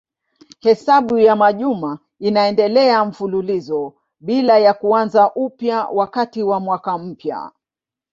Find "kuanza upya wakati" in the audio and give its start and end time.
4.73-6.43